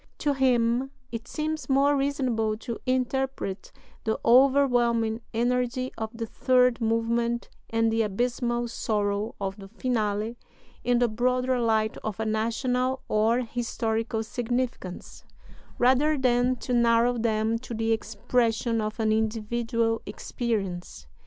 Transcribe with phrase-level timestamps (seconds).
[0.17, 3.71] To him it seems more reasonable "to interpret
[4.03, 10.39] the overwhelming energy of the third movement and the abysmal sorrow of the Finale
[10.83, 15.23] in the broader light of a national or historical significance,
[15.77, 21.05] rather than to narrow them to the expression of an individual experience.